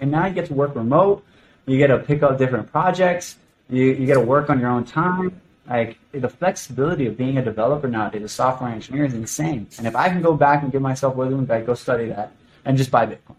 [0.00, 1.24] and now you get to work remote.
[1.66, 3.36] You get to pick up different projects.
[3.68, 5.40] You, you get to work on your own time.
[5.68, 9.68] Like the flexibility of being a developer nowadays, a software engineer is insane.
[9.76, 12.32] And if I can go back and give myself wisdom, I go study that
[12.64, 13.36] and just buy Bitcoin.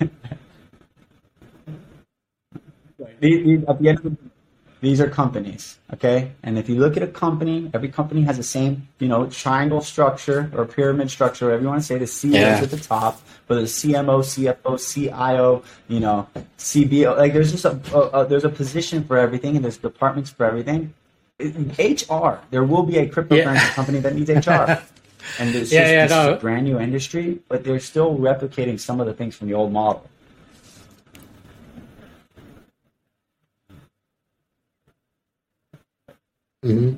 [3.00, 3.20] at
[3.78, 4.16] the end of the,
[4.84, 6.32] these are companies, okay?
[6.42, 9.80] And if you look at a company, every company has the same, you know, triangle
[9.80, 11.96] structure or pyramid structure, whatever you want to say.
[11.96, 12.60] The CEO yeah.
[12.60, 17.16] at the top, but the CMO, CFO, CIO, you know, CBO.
[17.16, 20.44] Like there's just a, a, a there's a position for everything, and there's departments for
[20.44, 20.92] everything.
[21.40, 22.40] HR.
[22.50, 23.70] There will be a cryptocurrency yeah.
[23.70, 24.82] company that needs HR.
[25.38, 26.34] And it's yeah, just yeah, no.
[26.34, 29.72] a brand new industry, but they're still replicating some of the things from the old
[29.72, 30.06] model.
[36.64, 36.96] Mm-hmm.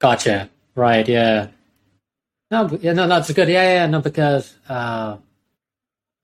[0.00, 0.50] Gotcha.
[0.74, 1.08] Right.
[1.08, 1.48] Yeah.
[2.50, 2.68] No.
[2.82, 2.92] Yeah.
[2.94, 3.08] No.
[3.08, 3.48] That's good.
[3.48, 3.74] Yeah.
[3.74, 3.86] Yeah.
[3.86, 4.00] No.
[4.00, 5.16] Because uh,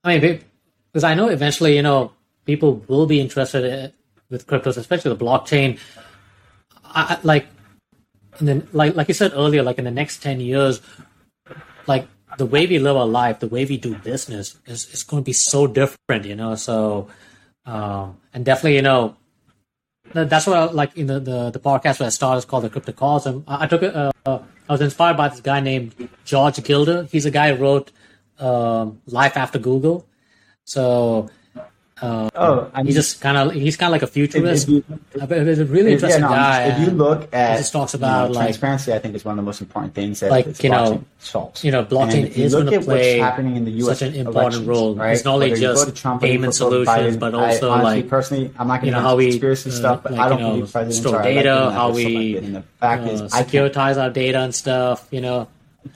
[0.03, 0.41] I mean,
[0.91, 2.13] because I know eventually, you know,
[2.45, 3.93] people will be interested
[4.29, 5.79] with cryptos, especially the blockchain.
[6.89, 7.47] I, like,
[8.39, 10.81] in the, like like you said earlier, like in the next ten years,
[11.87, 15.23] like the way we live our life, the way we do business is is going
[15.23, 16.25] to be so different.
[16.25, 16.55] You know.
[16.55, 17.07] So,
[17.65, 19.15] um, and definitely, you know,
[20.13, 22.69] that's what I, like in the, the, the podcast where I started is called the
[22.69, 23.27] Crypto Cause.
[23.27, 23.95] I, I took it.
[23.95, 27.07] Uh, I was inspired by this guy named George Gilder.
[27.11, 27.91] He's a guy who wrote
[28.37, 30.05] um, Life After Google.
[30.65, 31.29] So
[32.01, 34.69] um, oh, I mean, he's just kind of he's kind of like a futurist.
[34.69, 34.83] If,
[35.13, 36.63] if you, he's a really interesting yeah, no, guy.
[36.67, 39.25] If you look at, he just talks about you know, like transparency, I think is
[39.25, 41.63] one of the most important things that like you know solves.
[41.63, 44.95] You know, blockchain is going to play happening in the US such an important role.
[44.95, 45.13] Right?
[45.13, 48.67] It's not only just Trump payment solutions, Biden, but also I, honestly, like personally, I'm
[48.67, 50.43] not going to you know how we conspiracy uh, stuff, but like, I don't you
[50.43, 54.55] know, believe presidents store data, how we the fact uh, is, securitize our data and
[54.55, 55.07] stuff.
[55.11, 55.47] You know.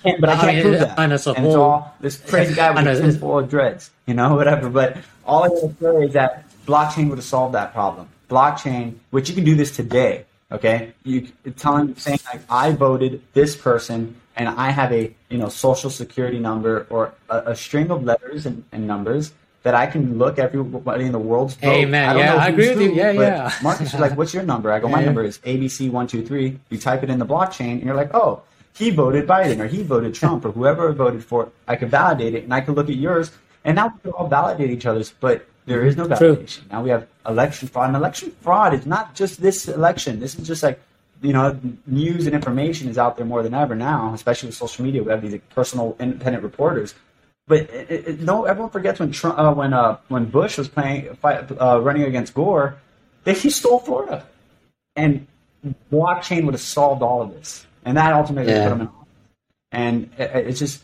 [0.02, 1.00] Can't, but I can't I mean, prove that.
[1.00, 4.14] And it's, a and whole, it's all this crazy guy with his full dreads, you
[4.14, 4.70] know, whatever.
[4.70, 8.10] But all I want to say is that blockchain would have solved that problem.
[8.30, 10.94] Blockchain, which you can do this today, okay?
[11.04, 15.90] You telling saying like I voted this person and I have a you know social
[15.90, 20.40] security number or a, a string of letters and, and, numbers that I can look
[20.40, 21.88] everybody in the world's vote.
[21.88, 22.94] Man, I yeah, I agree with you.
[22.94, 23.54] Yeah, yeah.
[23.62, 24.72] Marcus is like, what's your number?
[24.72, 25.06] I go, my yeah.
[25.06, 26.60] number is ABC one two three.
[26.70, 28.42] You type it in the blockchain, and you're like, oh,
[28.76, 31.44] he voted Biden or he voted Trump or whoever voted for.
[31.44, 31.54] It.
[31.68, 33.32] I can validate it, and I can look at yours,
[33.64, 35.12] and now we can all validate each other's.
[35.12, 36.48] But there is no validation.
[36.48, 36.66] True.
[36.72, 37.88] Now we have election fraud.
[37.88, 40.20] And election fraud is not just this election.
[40.20, 40.80] This is just like,
[41.22, 44.84] you know, news and information is out there more than ever now, especially with social
[44.84, 45.04] media.
[45.04, 46.94] We have these personal independent reporters.
[47.48, 51.14] But it, it, no, everyone forgets when Trump, uh, when uh, when Bush was playing
[51.16, 52.78] fight, uh, running against Gore,
[53.26, 54.26] that he stole Florida,
[54.96, 55.28] and
[55.92, 58.70] blockchain would have solved all of this, and that ultimately yeah.
[58.70, 59.08] put him in office.
[59.74, 60.84] And it, it's just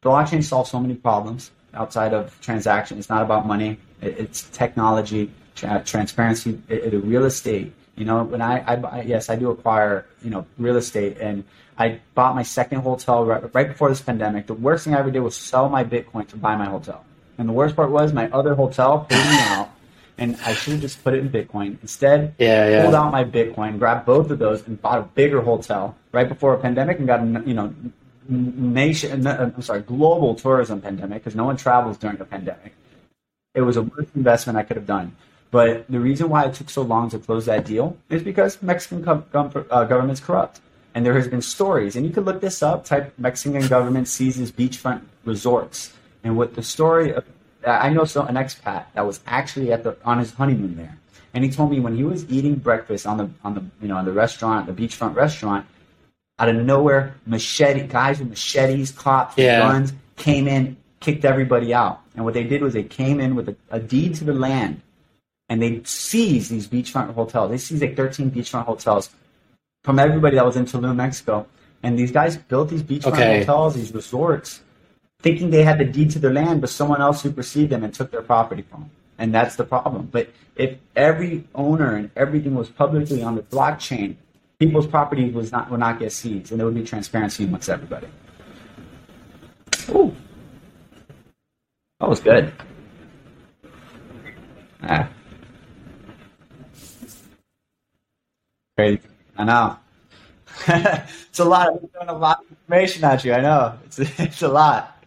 [0.00, 2.98] blockchain solves so many problems outside of transaction.
[2.98, 3.78] It's not about money.
[4.00, 7.72] It's technology, tra- transparency, it, it, real estate.
[7.96, 11.44] You know, when I, I, yes, I do acquire, you know, real estate and
[11.78, 14.46] I bought my second hotel right, right before this pandemic.
[14.46, 17.04] The worst thing I ever did was sell my Bitcoin to buy my hotel.
[17.38, 19.70] And the worst part was my other hotel paid me out
[20.20, 21.78] and I should have just put it in Bitcoin.
[21.80, 22.82] Instead, yeah, yeah.
[22.82, 26.54] pulled out my Bitcoin, grabbed both of those, and bought a bigger hotel right before
[26.54, 27.74] a pandemic, and got you know
[28.30, 29.26] nation.
[29.26, 32.74] I'm sorry, global tourism pandemic because no one travels during a pandemic.
[33.54, 35.16] It was a worst investment I could have done.
[35.50, 39.02] But the reason why it took so long to close that deal is because Mexican
[39.02, 39.24] com-
[39.70, 40.60] uh, government's corrupt.
[40.94, 44.50] And there has been stories, and you could look this up, type Mexican government seizes
[44.50, 45.92] beachfront resorts.
[46.24, 47.24] And what the story of,
[47.66, 50.98] I know so, an expat that was actually at the, on his honeymoon there.
[51.32, 53.96] And he told me when he was eating breakfast on the, on the, you know,
[53.96, 55.64] on the restaurant, the beachfront restaurant,
[56.40, 59.60] out of nowhere, machete, guys with machetes, cops, yeah.
[59.60, 62.00] guns came in, kicked everybody out.
[62.16, 64.80] And what they did was they came in with a, a deed to the land
[65.50, 67.50] and they seized these beachfront hotels.
[67.50, 69.10] They seized like 13 beachfront hotels
[69.84, 71.46] from everybody that was in Tulum, Mexico.
[71.82, 73.40] And these guys built these beachfront okay.
[73.40, 74.60] hotels, these resorts,
[75.20, 78.10] thinking they had the deed to their land, but someone else superseded them and took
[78.10, 78.90] their property from them.
[79.18, 80.08] And that's the problem.
[80.10, 84.16] But if every owner and everything was publicly on the blockchain,
[84.60, 88.06] people's property was not would not get seized, and there would be transparency amongst everybody.
[89.88, 90.14] Ooh.
[91.98, 92.52] That was good.
[94.82, 95.08] Ah.
[98.76, 99.00] Crazy.
[99.36, 99.76] I know.
[100.68, 101.68] it's a lot.
[101.68, 103.32] I'm throwing a lot of information at you.
[103.32, 103.78] I know.
[103.86, 104.99] It's it's a lot.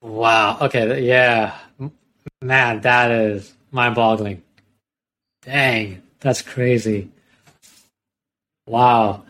[0.00, 0.58] Wow.
[0.62, 1.02] Okay.
[1.02, 1.56] Yeah.
[2.42, 4.42] Man, that is mind-boggling.
[5.42, 7.10] Dang, that's crazy.
[8.66, 9.24] Wow.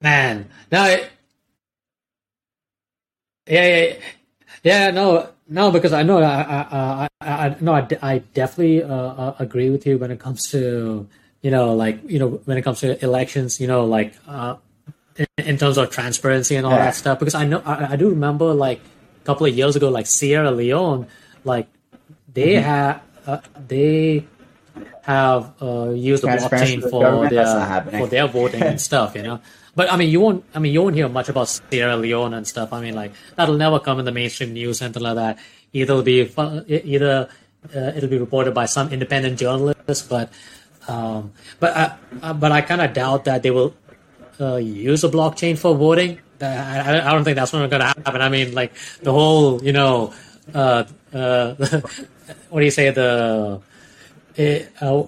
[0.00, 0.84] Man, no.
[0.84, 1.10] It,
[3.46, 3.94] yeah, yeah,
[4.62, 4.90] yeah.
[4.90, 9.36] No, no, because I know I, I, I, I no, I, I definitely uh, uh,
[9.38, 11.08] agree with you when it comes to
[11.42, 14.56] you know, like you know, when it comes to elections, you know, like uh,
[15.16, 16.86] in, in terms of transparency and all yeah.
[16.86, 17.18] that stuff.
[17.18, 20.50] Because I know I, I, do remember like a couple of years ago, like Sierra
[20.50, 21.06] Leone,
[21.44, 21.68] like
[22.32, 22.64] they mm-hmm.
[22.64, 24.26] have uh, they
[25.02, 29.40] have uh, used the blockchain for their for their voting and stuff, you know.
[29.76, 30.44] But I mean, you won't.
[30.54, 32.72] I mean, you won't hear much about Sierra Leone and stuff.
[32.72, 35.38] I mean, like that'll never come in the mainstream news, something like that.
[35.72, 36.30] Either it'll be
[36.68, 37.28] either
[37.74, 40.30] uh, it'll be reported by some independent journalist, but
[40.86, 43.74] um, but I, uh, but I kind of doubt that they will
[44.40, 46.18] uh, use a blockchain for voting.
[46.40, 48.20] I, I don't think that's going to happen.
[48.20, 50.12] I mean, like the whole, you know,
[50.52, 51.54] uh, uh,
[52.50, 52.90] what do you say?
[52.90, 53.60] The
[54.34, 55.04] it, uh,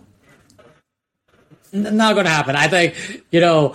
[1.73, 2.57] not going to happen.
[2.57, 3.75] I think, you know,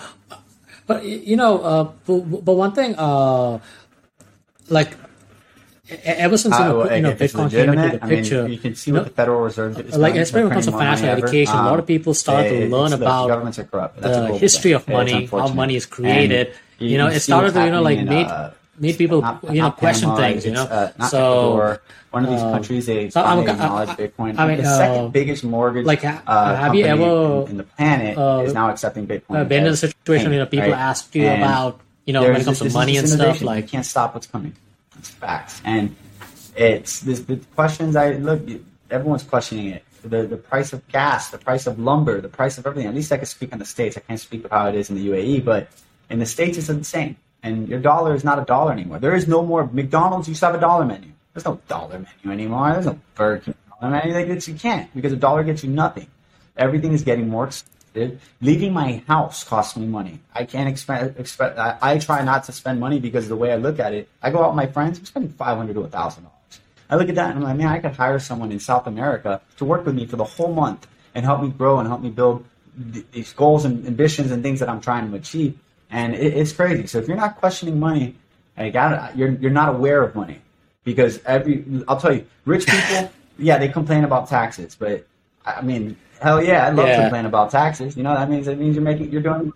[0.88, 3.60] but you know, uh, but, but one thing, uh,
[4.70, 4.96] like
[6.04, 8.60] ever since you know, uh, you know Bitcoin came into the picture, I mean, you
[8.60, 11.56] can see what the Federal Reserve is like especially when it comes to financial education.
[11.56, 13.48] Um, a lot of people start to learn about
[13.98, 16.54] the history of money, how money is created.
[16.80, 19.44] And you know, it started to you know like in, made uh, made people not,
[19.54, 20.46] you know question Panama, things.
[20.46, 21.78] You know, uh, so
[22.12, 24.38] one of these um, countries they so finally acknowledge Bitcoin.
[24.38, 26.22] I mean, the second uh, biggest mortgage like uh,
[26.56, 29.48] have you ever in the planet is now accepting Bitcoin.
[29.48, 32.60] been in a situation you know people ask you about you know when it comes
[32.60, 34.56] to money and stuff like you can't stop what's coming.
[35.10, 35.62] Facts.
[35.66, 35.96] And
[36.56, 38.42] it's this, the questions I look,
[38.90, 39.84] everyone's questioning it.
[40.04, 42.88] The, the price of gas, the price of lumber, the price of everything.
[42.88, 43.98] At least I can speak on the States.
[43.98, 45.70] I can't speak of how it is in the UAE, but
[46.10, 47.16] in the States, it's insane.
[47.44, 49.00] And your dollar is not a dollar anymore.
[49.00, 51.12] There is no more McDonald's used to have a dollar menu.
[51.34, 52.74] There's no dollar menu anymore.
[52.74, 54.14] There's no Burger King menu.
[54.14, 56.08] Like, you can't because a dollar gets you nothing.
[56.58, 57.81] Everything is getting more expensive
[58.42, 60.20] Leaving my house costs me money.
[60.34, 61.20] I can't expect.
[61.20, 64.08] expect I, I, try not to spend money because the way I look at it,
[64.22, 64.98] I go out with my friends.
[65.00, 66.62] I'm spending five hundred to thousand dollars.
[66.90, 69.42] I look at that and I'm like, man, I could hire someone in South America
[69.58, 72.10] to work with me for the whole month and help me grow and help me
[72.10, 72.46] build
[72.94, 75.58] th- these goals and ambitions and things that I'm trying to achieve.
[75.90, 76.88] And it, it's crazy.
[76.88, 78.16] So if you're not questioning money,
[78.72, 80.42] got you're you're not aware of money
[80.84, 85.06] because every I'll tell you, rich people, yeah, they complain about taxes, but
[85.46, 86.98] I mean, hell yeah, I love yeah.
[86.98, 87.98] to complain about taxes.
[87.98, 89.52] You know, that means it means you're making, you're doing,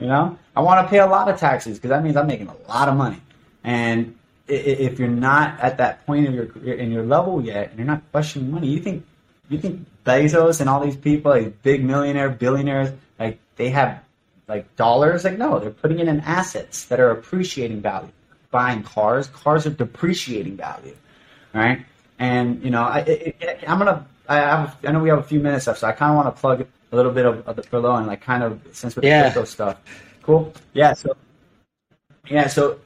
[0.00, 2.48] you know, I want to pay a lot of taxes because that means I'm making
[2.48, 3.20] a lot of money.
[3.62, 4.16] And
[4.48, 7.86] if you're not at that point of your career in your level yet, and you're
[7.86, 9.04] not questioning money, you think
[9.48, 14.00] you think Bezos and all these people, these big millionaire billionaires, like they have
[14.48, 15.24] like dollars?
[15.24, 18.10] Like no, they're putting it in assets that are appreciating value.
[18.50, 20.96] Buying cars, cars are depreciating value,
[21.52, 21.84] right?
[22.18, 23.34] And you know, I,
[23.66, 26.10] I'm gonna I have, I know we have a few minutes left, so I kind
[26.10, 28.60] of want to plug a little bit of, of the Furlough and like kind of
[28.72, 29.24] since with yeah.
[29.24, 29.80] the crypto stuff.
[30.22, 30.52] Cool.
[30.72, 30.94] Yeah.
[30.94, 31.16] So
[32.28, 32.46] yeah.
[32.48, 32.80] So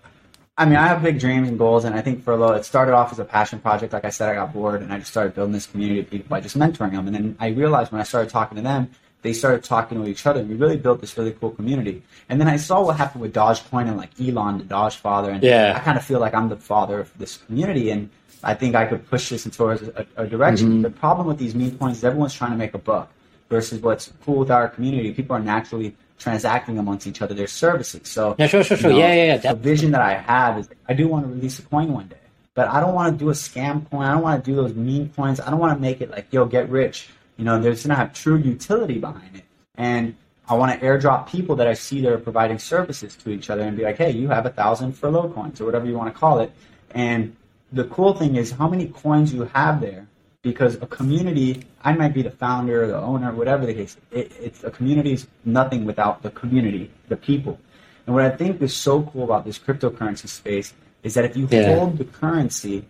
[0.59, 3.13] I mean, I have big dreams and goals, and I think Furlough it started off
[3.13, 3.93] as a passion project.
[3.93, 6.29] Like I said, I got bored, and I just started building this community of people
[6.29, 7.07] by just mentoring them.
[7.07, 8.91] And then I realized when I started talking to them,
[9.23, 12.03] they started talking to each other, and we really built this really cool community.
[12.29, 15.43] And then I saw what happened with Dogecoin and like Elon, the Doge father, and
[15.43, 15.75] yeah.
[15.77, 17.91] I kind of feel like I'm the father of this community.
[17.91, 18.11] And
[18.43, 20.69] I think I could push this into a, a direction.
[20.69, 20.83] Mm-hmm.
[20.83, 23.11] The problem with these meme coins is everyone's trying to make a buck
[23.49, 25.13] versus what's cool with our community.
[25.13, 28.09] People are naturally transacting amongst each other their services.
[28.09, 28.91] So yeah, sure, sure, sure.
[28.91, 29.53] Know, yeah, yeah, yeah.
[29.53, 32.17] The vision that I have is I do want to release a coin one day,
[32.55, 34.05] but I don't want to do a scam coin.
[34.05, 35.41] I don't want to do those meme coins.
[35.41, 37.09] I don't want to make it like yo get rich.
[37.37, 39.45] You know, there's gonna have true utility behind it,
[39.77, 40.15] and
[40.47, 43.63] I want to airdrop people that I see that are providing services to each other
[43.63, 46.19] and be like, hey, you have a thousand furlough coins or whatever you want to
[46.19, 46.53] call it,
[46.91, 47.35] and
[47.73, 50.07] the cool thing is how many coins you have there
[50.43, 54.33] because a community i might be the founder or the owner whatever the case it,
[54.41, 57.59] it's a community is nothing without the community the people.
[58.07, 61.47] And what i think is so cool about this cryptocurrency space is that if you
[61.51, 61.75] yeah.
[61.75, 62.85] hold the currency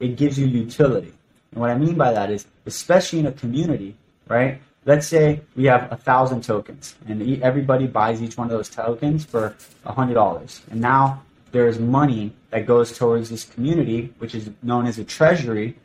[0.00, 1.12] it gives you utility.
[1.52, 3.96] And what i mean by that is especially in a community
[4.28, 4.60] right?
[4.84, 9.24] Let's say we have a thousand tokens and everybody buys each one of those tokens
[9.24, 9.54] for
[9.84, 10.60] a hundred dollars.
[10.70, 11.22] And now
[11.52, 15.76] there's money that goes towards this community, which is known as a treasury.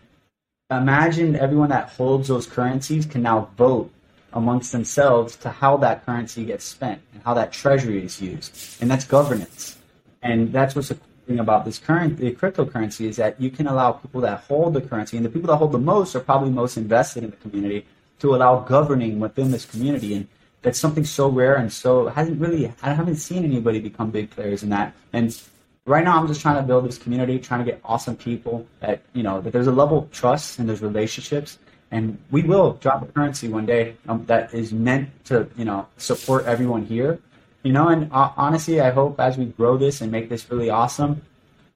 [0.72, 3.91] Imagine everyone that holds those currencies can now vote
[4.34, 8.82] amongst themselves to how that currency gets spent and how that treasury is used.
[8.82, 9.78] And that's governance.
[10.22, 10.97] And that's what's the
[11.28, 14.82] thing about this current the cryptocurrency is that you can allow people that hold the
[14.82, 17.86] currency and the people that hold the most are probably most invested in the community
[18.20, 20.28] to allow governing within this community and
[20.61, 24.63] that's something so rare and so hasn't really I haven't seen anybody become big players
[24.63, 25.38] in that and
[25.88, 29.01] right now I'm just trying to build this community, trying to get awesome people that
[29.13, 31.57] you know that there's a level of trust and there's relationships,
[31.89, 35.88] and we will drop a currency one day um, that is meant to you know
[35.97, 37.19] support everyone here,
[37.63, 37.88] you know.
[37.88, 41.21] And uh, honestly, I hope as we grow this and make this really awesome,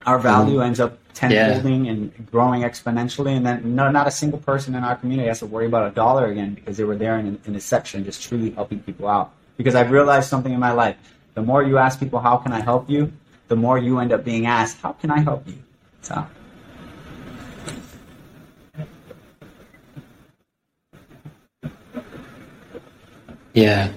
[0.05, 0.66] our value mm.
[0.66, 1.91] ends up tenfolding yeah.
[1.91, 5.45] and growing exponentially, and then no, not a single person in our community has to
[5.45, 8.51] worry about a dollar again because they were there in, in a section just truly
[8.51, 9.32] helping people out.
[9.57, 10.97] Because I've realized something in my life:
[11.34, 13.14] the more you ask people, "How can I help you?"
[13.52, 15.62] The more you end up being asked, "How can I help you?"
[16.02, 16.26] So.
[23.54, 23.91] Yeah.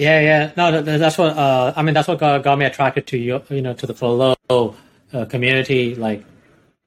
[0.00, 0.52] Yeah, yeah.
[0.56, 1.36] No, that's what.
[1.36, 3.42] Uh, I mean, that's what got, got me attracted to you.
[3.50, 5.94] You know, to the flow uh, community.
[5.94, 6.24] Like,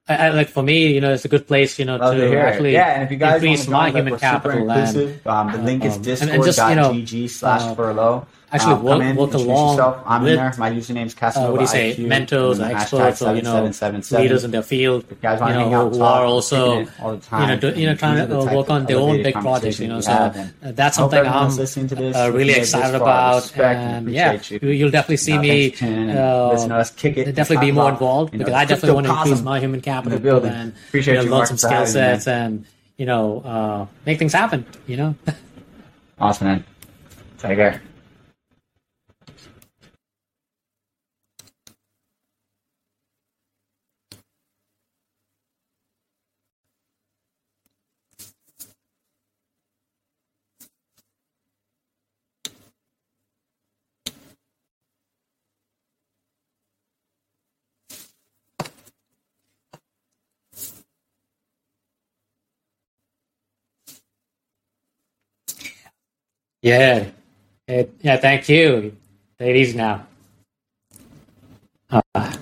[0.08, 2.38] I, I, like for me, you know, it's a good place, you know, Love to,
[2.38, 2.94] actually yeah.
[2.94, 7.30] And if you guys increase my human capital and um, the link is um, discord.gg
[7.30, 10.02] slash uh, furlough actually um, work, in, work along yourself.
[10.06, 10.54] I'm with, in there.
[10.58, 11.48] My username is Casanova.
[11.48, 11.94] Uh, what do you say?
[11.96, 13.70] IQ, mentors, experts, or you know,
[14.12, 15.04] leaders in their field.
[15.10, 16.86] You guys you know, who are also you
[17.32, 19.80] know, do, you know, trying to work on their own big projects.
[19.80, 23.56] You know, so uh, that's something I'm uh, really excited about.
[23.58, 29.12] And yeah, you'll definitely see me definitely be more involved because I definitely want to
[29.12, 32.64] increase my human capital and learn some skill sets and
[32.96, 34.64] you know uh, make things happen.
[34.86, 35.14] You know.
[36.18, 36.64] Awesome, man.
[37.38, 37.82] Take care.
[66.64, 67.10] Yeah.
[67.68, 68.96] It, yeah, thank you.
[69.38, 70.06] Ladies now.
[71.90, 72.32] Uh,